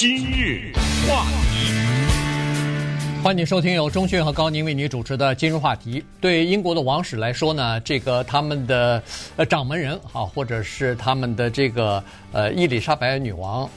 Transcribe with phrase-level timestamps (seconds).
[0.00, 0.72] 今日
[1.06, 6.00] 话题，欢迎收听由钟迅和高宁为你主持的《今日话题》。
[6.22, 9.02] 对英国的王室来说呢，这个他们的
[9.36, 12.02] 呃掌门人啊，或者是他们的这个
[12.32, 13.68] 呃伊丽莎白女王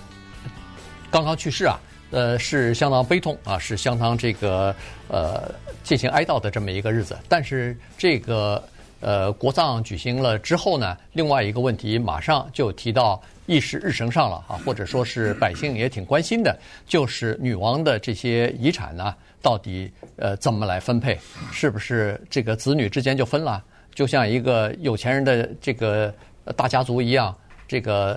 [1.11, 1.77] 刚刚去世啊，
[2.11, 4.73] 呃是相当悲痛啊，是相当这个
[5.09, 5.53] 呃
[5.83, 7.19] 进行哀悼的这么一个日子。
[7.27, 8.63] 但是这个
[9.03, 13.21] 呃国葬举行了之后呢，另外一个问题马上就提到。
[13.45, 16.57] 议事日程上了啊，或者说是百姓也挺关心的，
[16.87, 21.19] 就是女王的这些遗产呢，到底呃怎么来分配？
[21.51, 23.61] 是不是这个子女之间就分了？
[23.93, 26.13] 就像一个有钱人的这个
[26.55, 27.35] 大家族一样，
[27.67, 28.13] 这个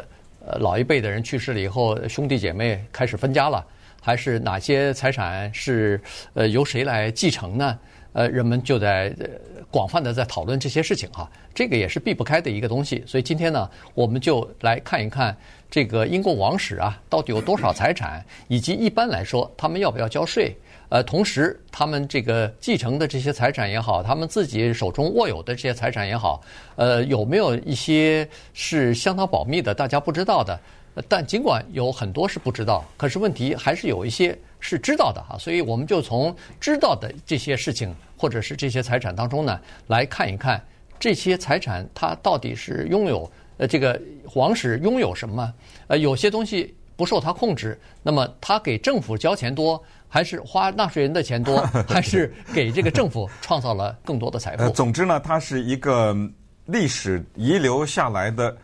[0.46, 3.66] 呃老一辈的人去世了以后，兄弟姐妹开始分家了，
[4.00, 6.00] 还是哪些财产是
[6.34, 7.76] 呃由谁来继承呢？
[8.12, 9.12] 呃，人们就在
[9.70, 13.02] 广泛的在讨论这些事情哈，这个也是避不开的一个东西。
[13.06, 15.36] 所以今天呢，我们就来看一看
[15.70, 20.56] 这个英国王室啊，到底有多少财产，以及一般来说他们要不要交税。
[20.88, 26.40] 呃，同时他们这个继承的这些财产也好，他们自己手中握有的这些财产也好，
[26.76, 30.58] 呃，有没有一些是相当保密的，大家不知道的？
[31.08, 35.36] 但尽管有很多是不知道，可是问题还是有一些是知道的哈。
[35.38, 37.94] 所以我们就从知道的这些事情。
[38.18, 40.58] 或者是这些财产当中呢，来看一看
[40.98, 45.52] 这些财产它到底是拥有呃这个皇室拥有什么？
[45.86, 54.62] 呃，有些东西不受他控制，那么他给政府交钱多，还是花纳税人的钱多， 还是给这个政府创造了更多的财富？
[54.62, 56.16] 呃，总之呢，它是一个
[56.64, 58.56] 历史遗留下来的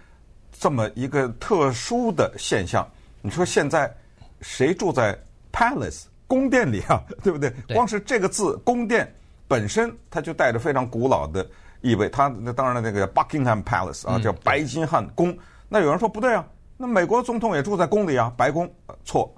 [0.59, 2.91] 这么一个特殊的现象。
[3.21, 3.95] 你说现在
[4.41, 5.15] 谁住在
[5.53, 7.03] palace 宫殿里啊？
[7.23, 7.53] 对不对？
[7.75, 9.13] 光是这个字宫殿。
[9.49, 11.47] 本身它就带着非常古老的
[11.83, 15.37] 意味，它那当然了，那个 Buckingham Palace 啊，叫白金汉宫。
[15.69, 16.43] 那有人说不对啊，
[16.79, 18.67] 那美国总统也住在宫里啊，白宫
[19.05, 19.31] 错，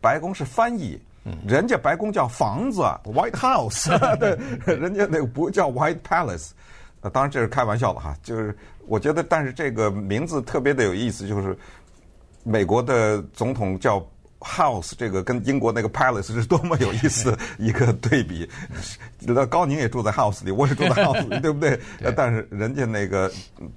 [0.00, 0.96] 白宫是翻译，
[1.44, 4.38] 人家白宫叫房子啊， White House， 对，
[4.76, 6.50] 人家那个不叫 White Palace。
[7.12, 11.58] 当然这是开玩笑的哈，就是我觉得，但是这个名字特别的有意思，就是
[12.44, 14.00] 美国的总统叫。
[14.40, 18.48] House 这个跟英国那个 Palace 是多么有意思的 一个对比。
[19.20, 21.80] 那高宁也住在 House 里，我也住在 House 里， 对不对？
[21.98, 22.12] 对。
[22.14, 23.32] 但是人家那个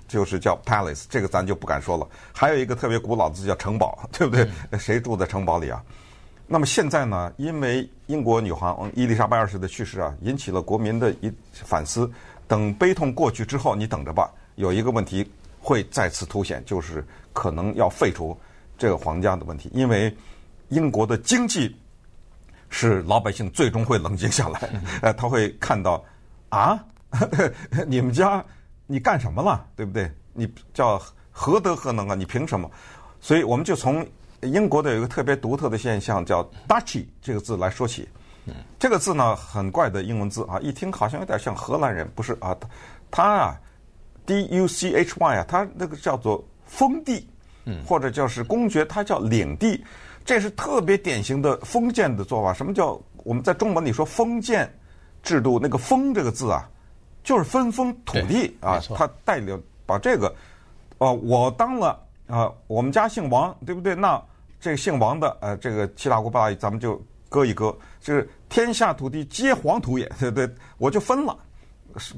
[0.08, 2.08] 就是叫 Palace，这个咱就不敢说了。
[2.34, 4.48] 还有一个特别古老的字叫城堡，对不对？
[4.78, 5.82] 谁住在城堡里啊？
[6.46, 7.32] 那么现在呢？
[7.38, 12.12] 因为英国女皇伊丽莎白二世的去世啊，引起了国民的一反思。
[12.48, 18.38] 等悲痛过去之后，你等着吧，有一个问题会再次凸显，就是可能要废除
[18.78, 20.14] 这个皇家的问题，因为。
[20.70, 21.76] 英国的经济
[22.70, 24.70] 是老百姓最终会冷静下来，
[25.02, 26.04] 呃，他会看到
[26.50, 26.80] 啊，
[27.88, 28.44] 你们家
[28.88, 30.12] 你干什么了，对不对？
[30.34, 32.16] 你叫何德何能啊？
[32.16, 32.70] 你凭什么？
[33.20, 34.06] 所以我们就从
[34.42, 38.08] 英国的有一个特别独特的现象，叫 Duchy 这个字来说起。
[38.80, 42.56] 这个字呢，很怪的英文字啊，一听好像有点像荷兰人，不是啊？
[43.12, 43.60] 他啊
[44.26, 47.28] ，D U C H Y 啊，他那个叫做封地，
[47.86, 49.84] 或者就是公爵，他叫领地。
[50.30, 52.54] 这是特别典型的封建的做法。
[52.54, 54.72] 什么叫我们在中文里说封建
[55.24, 55.58] 制度？
[55.60, 56.70] 那个“封”这个字啊，
[57.24, 58.80] 就是分封土地啊。
[58.94, 60.32] 他带领把这个，
[61.00, 63.96] 呃，我当了啊，我们家姓王，对不对？
[63.96, 64.24] 那
[64.62, 70.48] 这个姓王的，呃，这个七大姑八大姨，咱们就割一割，就是天下土地皆黄土也， 对不对？
[70.78, 71.36] 我就分了，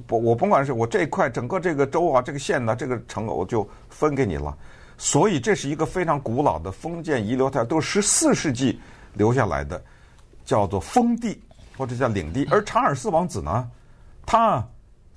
[0.06, 4.54] 不我甭管是我这块整个这个州啊，这个县呢，这个城，我就分给你了。
[5.04, 8.80] 所以这是一个非常古老的封建遗留，它都是十四世纪
[9.16, 9.84] 留下来的，
[10.46, 11.42] 叫做封地
[11.76, 12.48] 或者叫领地。
[12.52, 13.68] 而查尔斯王子呢，
[14.28, 14.64] 他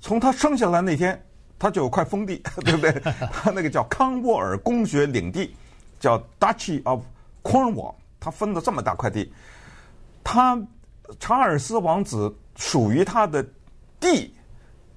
[0.01, 1.23] 从他生下来那天，
[1.59, 2.91] 他就有块封地， 对不对？
[3.31, 5.55] 他那个叫康沃尔公爵领地，
[5.99, 7.03] 叫 Duchy of
[7.43, 9.31] Cornwall，他分了这么大块地。
[10.23, 10.59] 他
[11.19, 13.45] 查尔斯王子属于他的
[13.99, 14.34] 地。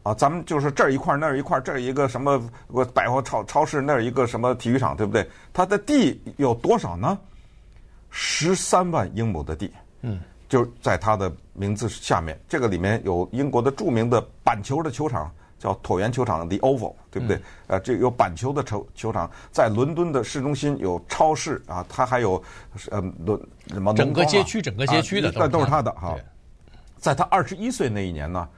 [0.09, 2.43] 啊，咱们就是这儿一块，那儿一块，这儿一个什么
[2.95, 5.29] 百货超超市，那儿一个什么体育场，对不对？
[5.53, 7.19] 它的地有多少呢？
[8.09, 9.71] 十三万英亩的地，
[10.01, 10.19] 嗯，
[10.49, 12.41] 就在他的名字下面。
[12.49, 17.37] 这个里面有英国的著名的板球的球场，叫椭圆球场 （The Oval），对不对？
[17.37, 22.43] 嗯、呃，这有板球的球球场，在伦敦的市中心有超市啊，它还有
[22.91, 26.17] 呃伦什么、啊、整个街区，整个街区的，那都是他的哈。
[26.97, 28.49] 在他二十一岁那一年呢。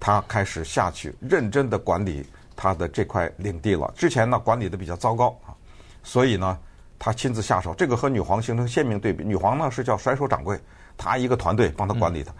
[0.00, 2.24] 他开始下去认真的管理
[2.56, 3.92] 他的这块领地了。
[3.96, 5.54] 之前呢，管理的比较糟糕啊，
[6.02, 6.58] 所以呢，
[6.98, 7.74] 他亲自下手。
[7.74, 9.24] 这个和女皇形成鲜明对比。
[9.24, 10.58] 女皇呢是叫甩手掌柜，
[10.96, 12.32] 他一个团队帮他管理的。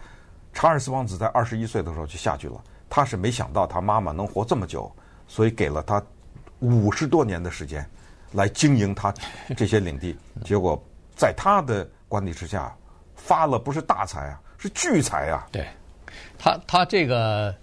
[0.53, 2.63] 查尔斯王子在二十一岁的时候就下去了。
[2.91, 4.91] 他是没想到他妈妈能活这么久，
[5.27, 6.03] 所以给了他
[6.61, 7.89] 五十多年的时间
[8.33, 9.13] 来经营他
[9.57, 10.17] 这些领地。
[10.43, 10.83] 结果
[11.15, 12.75] 在他的管理之下
[13.15, 15.47] 发了不是大财啊，是巨财啊。
[15.53, 15.69] 对，
[16.39, 17.55] 他他这个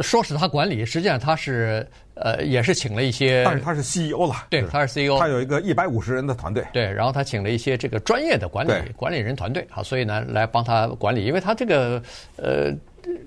[0.00, 12.02] 说是他管理，实际上他是呃也是请了一些，但是他是 CEO 了，对，他是 CEO，他有一个一百五十人的团队，对，然后他请了一些这个专业的管理管理人团队啊，所以呢来帮他管理，因为他这个
[12.36, 12.72] 呃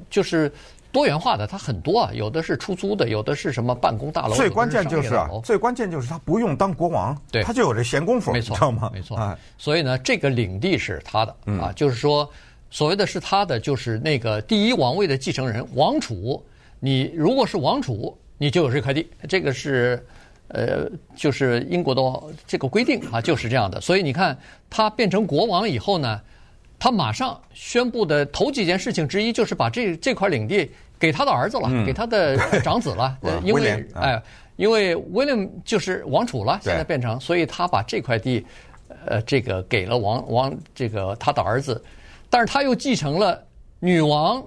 [0.10, 0.52] 就是。
[0.94, 4.36] 多元化的，它很多啊，有的是出租的，有的是什么办公大楼。
[4.36, 8.92] 最关键就是啊，最关键就是他不用当国王，对，他就有这闲工夫，没错，知道吗？
[8.94, 9.18] 没错。
[9.18, 12.30] 哎，所以呢，这个领地是他的啊，就是说，
[12.74, 16.44] 所谓的是他的，就是那个第一王位的继承人王储。
[16.80, 20.04] 你如果是王储，你就有这块地，这个是
[20.48, 22.02] 呃，就是英国的
[22.48, 23.80] 这个规定啊，就是这样的。
[23.80, 24.36] 所以你看，
[24.72, 26.20] 他变成国王以后呢，
[26.80, 30.68] 他马上宣布的头几件事情之一，就是把这这块领地。
[31.00, 34.24] 给他的儿子了，嗯、给他的 长子了，因为哎，
[34.56, 38.46] 因为 William 就是王储了，现在变成，所以他把这块地，
[39.06, 41.84] 呃，这个给了王王这个他的儿子，
[42.34, 43.40] 但是他又继承了
[43.80, 44.44] 女王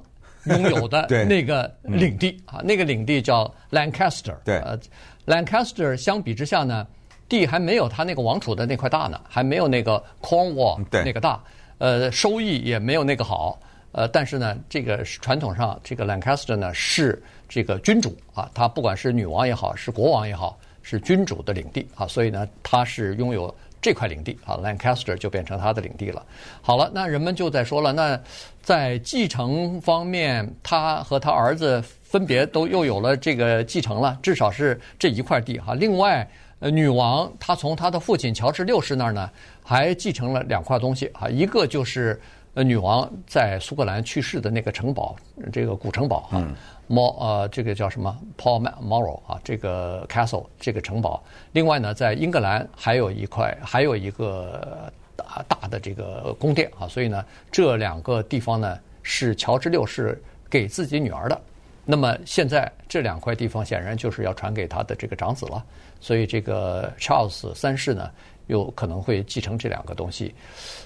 [0.47, 4.77] 拥有的 那个领地啊，那个领地叫 Lancaster，对，呃
[5.25, 6.85] ，Lancaster 相比之下呢，
[7.29, 11.41] 地还没有他那个王储的那块大呢，还没有那个 Cornwall 那个大，
[11.79, 13.57] 呃，收益也没有那个好。
[13.93, 23.55] 呃，但是呢，这个传统上，这个 Lancaster 呢是这个君主啊，他不管是女王也好，是国王也好，是君主的领地啊，所以呢，他是拥有
[23.87, 26.21] 这块领地啊，Lancaster 就变成他的领地了。
[26.61, 28.21] 好了，那人们就在说了，那
[28.61, 35.75] 在继承方面，他和他儿子分别都又有了这个继承了，至少是这一块地哈。
[35.75, 36.29] 另外，
[36.59, 39.31] 呃，女王她从她的父亲乔治六世那儿呢，
[39.63, 42.21] 还继承了两块东西啊，一个就是。
[42.57, 45.15] 呃，女王在苏格兰去世的那个城堡，
[45.53, 46.49] 这个古城堡啊，
[46.87, 51.23] 莫、嗯、呃，这个叫什么 Balmoral 啊，这个 Castle 这个城堡。
[51.53, 56.87] 另外呢，在英格兰还有一块，还有一个大大的这个宫殿啊。
[56.89, 61.41] 所以呢，这两个地方呢是乔治六世给自己女儿的。
[61.85, 65.65] 那么现在这两块地方显然就是要传给他的这个长子了。
[66.01, 68.11] 所以这个 Charles 三世呢，
[68.47, 70.35] 有可能会继承这两个东西。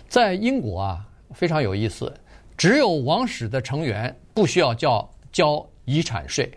[0.09, 1.07] 在英国啊。
[1.33, 2.13] 非常有意思，
[2.57, 6.49] 只有王室的成员不需要交交遗产税，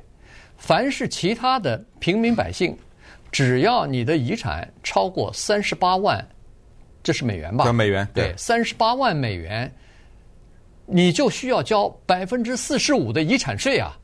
[0.58, 2.78] 凡是其他的平民百姓，
[3.32, 6.24] 只要你的遗产超过三十八万，
[7.02, 7.74] 这是美元吧？
[7.74, 9.74] 美元对，三十八万美元，
[10.86, 13.98] 你就需要交百分之四十五的遗产税啊。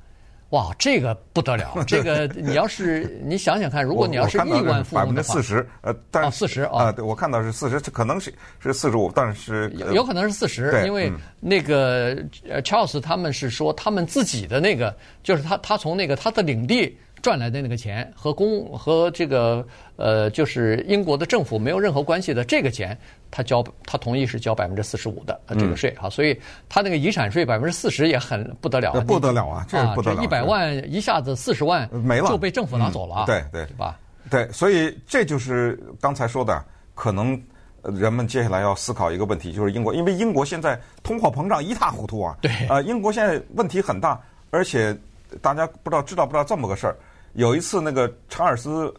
[0.49, 1.73] 哇，这个不得了！
[1.85, 12.17] 这个你要是你想想看，如果你要是亿万富翁的话，百分之四十，呃，但是四十啊，对我看到是四十，可能是是四十五，但是有有可能是四十，因为那个
[12.49, 16.97] 呃，Charles 他们是说他们自己的那个，就是他他从那个他的领地。
[17.21, 22.97] 赚来的那个钱和公和这个呃，就是英国的政府没有任何关系的这个钱，
[23.29, 33.99] 他交他同意是交百分之四十五的这个税啊，所以他那个遗产税百分之四十也很不得了，不得了啊，这不得了，一百万一下子四十万没了，就被政府拿走了，对对对吧？
[34.29, 36.63] 对，所以这就是刚才说的，
[36.95, 37.41] 可能
[37.83, 44.19] 人们接下来要思考一个问题，就是英国，因为英国现在通货膨胀一塌糊涂啊，对，呃，英国现在问题很大，
[44.49, 44.95] 而且
[45.41, 46.95] 大家不知道知道不知道这么个事儿。
[47.33, 48.93] 有一次，那个查尔斯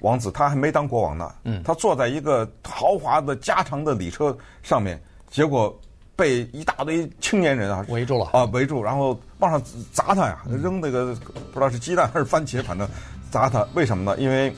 [0.00, 5.00] 王子他还没当国王呢，嗯，他坐在一个豪华的加长的礼车上面，
[5.30, 5.74] 结果
[6.16, 9.62] 被一大堆青年人啊围住了啊围住，然后往上
[9.92, 11.14] 砸他呀，扔那个
[11.52, 12.88] 不知道是鸡蛋还是番茄，反正
[13.30, 13.66] 砸他。
[13.74, 14.20] 为什么呢？
[14.20, 14.54] 因为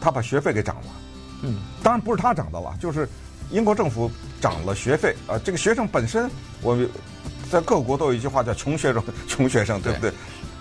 [0.00, 0.86] 他把学费给涨了，
[1.42, 3.08] 嗯，当然不是他涨的了，就是
[3.50, 4.10] 英国政府
[4.40, 5.38] 涨了学费啊。
[5.44, 6.30] 这个学生本身，
[6.62, 6.78] 我
[7.50, 10.12] 在各国都有一句话叫“穷学生”，穷学生，对不对？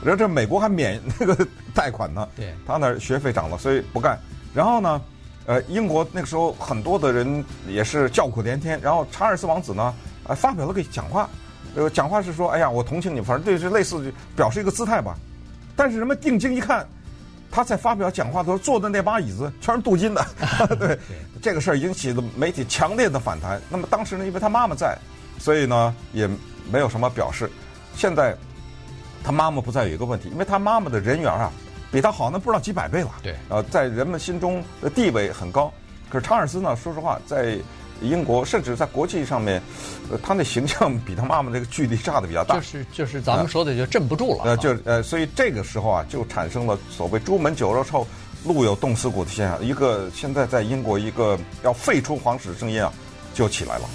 [0.04, 4.20] 然后这美国还免 那个贷款呢，对，他那学费涨了，所以不干。
[4.54, 5.02] 然后呢，
[5.46, 8.80] 呃，英国那个时候很多的人也是叫苦连天。
[8.82, 11.30] 然后查尔斯王子呢，呃，发表了个讲话，
[11.76, 15.16] 呃，讲话是说，哎呀，我同情你，反正这是类似表示一个姿态吧。
[15.76, 16.88] 但是人们定睛一看，
[17.52, 20.26] 他在发表讲话的时候坐的那把椅子全是镀金的，
[20.78, 21.00] 对，对
[21.42, 23.62] 这个事儿引起了媒体强烈的反弹。
[23.70, 24.98] 那么当时呢，因为他妈妈在，
[25.40, 26.30] 所以呢也
[26.72, 27.50] 没有什么表示。
[27.96, 28.36] 现在。
[29.28, 31.52] 他妈妈不再有一个问题，因为他妈妈的人缘啊，
[31.92, 33.12] 比他好那不知道几百倍了。
[33.22, 35.70] 对，呃，在人们心中的地位很高。
[36.10, 37.58] 可是查尔斯呢，说实话，在
[38.02, 39.62] 英国甚至在国际上面，
[40.10, 42.56] 呃，他那形象比他妈妈那个距离差的比较大。
[42.56, 44.46] 就是就是咱们说的就镇不住了。
[44.46, 48.08] 呃，就呃，所以这个时候啊，就产生了所谓“朱门酒肉臭，
[48.46, 49.62] 路有冻死骨”的现象。
[49.62, 52.94] 一个现在在英国一个要废除皇室的声音啊，
[53.34, 53.90] 就起来了。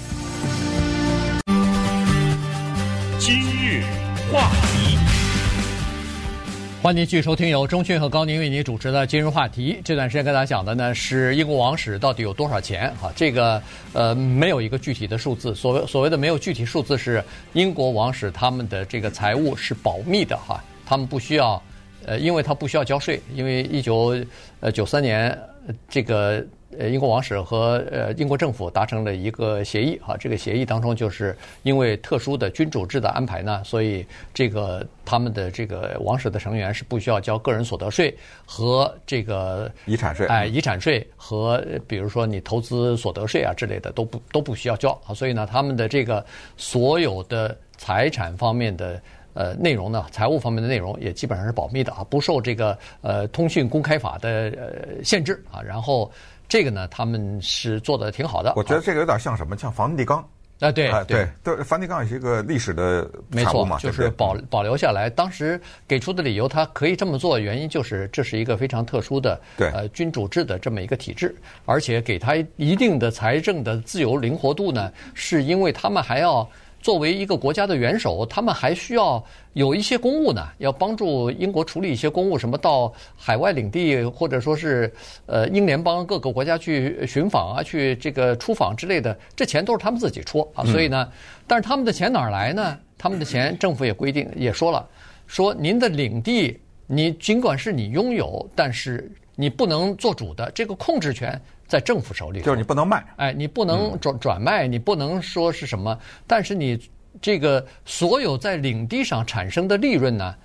[6.83, 9.79] 欢迎继续收听由中讯和高宁为您主持的今日话题。
[9.85, 12.93] 这段时间跟大家讲的呢是英国王室到底有多少钱？
[12.97, 13.63] 哈，这个
[13.93, 15.55] 呃没有一个具体的数字。
[15.55, 17.23] 所谓所谓的没有具体数字是
[17.53, 21.63] 英国王室他们的这个财务是保密的哈，他们不需要
[22.05, 24.13] 呃，因为他不需要交税，因为一九
[24.59, 25.39] 呃九三年
[25.87, 26.45] 这个。
[26.79, 38.15] 呃，英国王室和呃英国政府达成了一个协议哈，这个协议当中就是因为特殊的君主制的安排呢，所以这个他们的这个王室的成员是不需要交个人所得税
[38.45, 46.25] 和这个遗产税，哎，遗产税和比如说你投资所得税啊之类的都不都不需要交啊，所以呢，他们的这个
[46.57, 49.01] 所有的财产方面的
[49.33, 56.11] 呃内容呢，财务方面的内容也基本上是保密的啊，不受这个呃通讯公开法的呃限制啊，然后。
[56.53, 58.53] 这个呢，他们是做的挺好的。
[58.55, 59.57] 我觉得这个有点像什么？
[59.57, 60.19] 像梵蒂冈
[60.59, 65.09] 啊，对对对，梵蒂冈也是一个历史的没错，就是保保留下来。
[65.09, 76.47] 当时给出的理由，他可以这么做，原因就是这是一个非常特殊的对呃君主制的这么一个体制，而且给他一定的财政的自由灵活度呢，是因为他们还要。
[76.83, 79.23] 作为一个国家的元首，他们还需要
[79.53, 84.91] 有一些公务呢，要帮助英国处理一些公务，什么到海外领地或者说是
[85.25, 90.65] 呃英联邦各个国家去寻访啊，去这个出访之类的，这钱都是他们自己出啊。
[90.65, 91.09] 所以呢，
[91.47, 92.77] 但是他们的钱哪儿来呢？
[92.97, 94.85] 他们的钱政府也规定也说了，
[95.25, 101.41] 说您的领地，你尽管是你拥有，但是你不能做主的，这个控制权。
[101.73, 106.79] 在政府手里，就是你不能卖，哎，你不能转转卖，你不能说是什么，但是你
[107.19, 110.35] 这个所有在领地上产生的利润呢，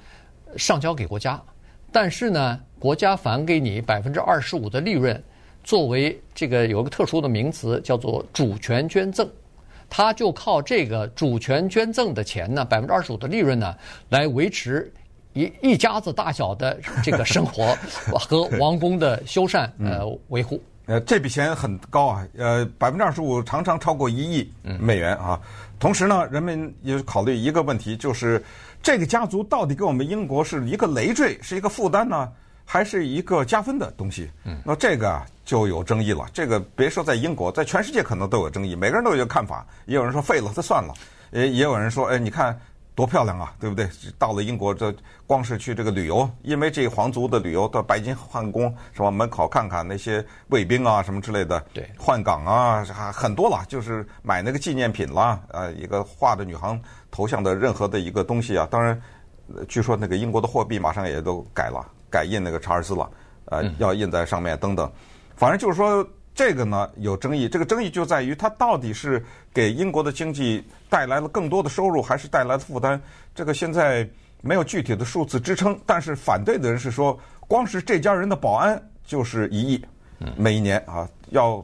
[0.56, 1.38] 上交给国家，
[1.92, 5.22] 但是呢，国家返给你百分之二十五的利润，
[5.62, 9.28] 作为这个有个特殊的名词叫做主权捐赠，
[9.90, 13.76] 他就靠这个主权捐赠的钱呢，百分之二十五的利润呢，
[14.08, 14.90] 来维持
[15.34, 17.76] 一一家子大小的这个生活
[18.18, 20.58] 和王宫的修缮呃维护。
[20.88, 25.38] 呃，这笔钱很高啊，呃，百分之二十五常常超过一亿美元啊。
[25.78, 28.42] 同时呢，人们也考虑一个问题，就是
[28.82, 32.32] 这个家族到底给我们英国是一个累赘，是一个负担呢，
[32.64, 34.30] 还是一个加分的东西？
[34.44, 36.24] 嗯，那这个啊就有争议了。
[36.32, 39.66] 这个别说在英国，在全世界可能都有争议，每个人都有一个看法。
[39.84, 40.94] 也有人说废了，这算了。
[41.32, 42.58] 也，也有人说，哎，你看。
[42.98, 43.88] 多漂亮啊，对不对？
[44.18, 44.92] 到了英国，这
[45.24, 56.76] 光是去这个旅游，因为这个皇族的旅游到白金汉宫什么门口看看那些卫兵啊什么之类的，对，换岗啊，很多了，就是买那个纪念品啦，呃，一个画的女皇
[57.08, 58.66] 头像的任何的一个东西啊。
[58.68, 59.00] 当然，
[59.68, 63.08] 据说那个英国的货币马上也都改了，改印那个查尔斯了，
[63.44, 64.90] 呃，要印在上面等等，
[65.36, 66.04] 反正就是说。
[66.38, 69.20] 这个呢有争议，这个争议就在于它到底是
[69.52, 73.00] 给英国的经济带来了更多的收入，还是带来了负担？
[73.34, 74.08] 这个现在
[74.40, 75.76] 没有具体的数字支撑。
[75.84, 77.18] 但是反对的人是说，
[77.48, 79.84] 光是这家人的保安就是一亿，
[80.36, 81.60] 每一年啊，要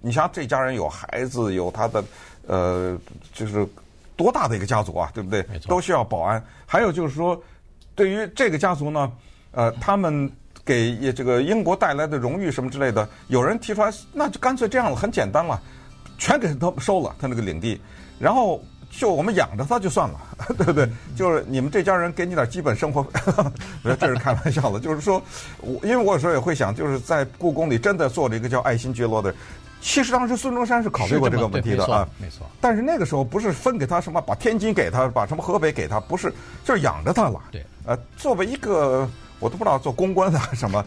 [0.00, 2.02] 你像这家人有孩子，有他的
[2.46, 2.98] 呃，
[3.34, 3.68] 就是
[4.16, 5.42] 多大的一个家族啊，对不对？
[5.68, 6.42] 都需要保安。
[6.64, 7.38] 还有就是说，
[7.94, 9.12] 对于这个家族呢，
[9.50, 10.32] 呃，他们。
[10.64, 15.60] 给这个英国带来的荣誉什么之类的，有人提出来，那就干脆这样了，很简单了，
[16.16, 17.78] 全给他收了他那个领地，
[18.18, 20.18] 然后就我们养着他就算了，
[20.56, 20.88] 对不对？
[21.14, 23.06] 就是你们这家人给你点基本生活，
[24.00, 24.80] 这是开玩笑的。
[24.80, 25.22] 就是说，
[25.60, 29.34] 我因为我有时候也会想，就是在故宫里真的做了一个叫爱新觉罗的，
[29.82, 32.46] 其实当时孙中山是考虑过这个问题的啊，没错。
[32.60, 36.32] 但是那个时候不是分给他什么，把天津给他，把什么河北给他，不是，
[36.64, 37.38] 就是养着他了。
[37.52, 39.06] 对，呃，作为一个。
[39.44, 40.82] 我都不知道做公关的什么，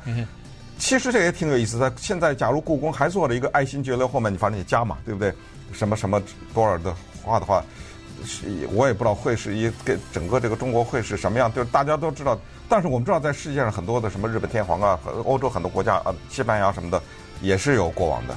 [0.80, 1.94] 其实这也挺有意思的。
[1.96, 5.32] 现在假如故宫还做了一个爱新觉罗，后面你反正也加嘛，对不对？
[5.74, 6.20] 什么什么
[6.56, 7.64] 多少的话的话，
[8.26, 11.54] 是我也不知道会是一个整个这个中国会是什么样。
[11.54, 12.36] 就是大家都知道，
[12.68, 17.00] 但是我们知道在世界上很多的什么日本天皇啊，欧洲很多国家啊，西班牙什么的
[17.44, 18.36] 也是有国王的。